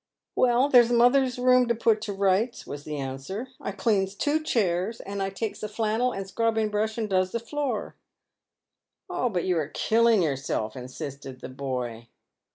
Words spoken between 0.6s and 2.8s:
there's mother's room to put to rights,"